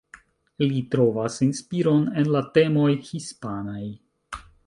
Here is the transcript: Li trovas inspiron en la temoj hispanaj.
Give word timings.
Li 0.69 0.79
trovas 0.95 1.35
inspiron 1.47 2.01
en 2.23 2.31
la 2.37 2.43
temoj 2.57 2.89
hispanaj. 3.13 3.85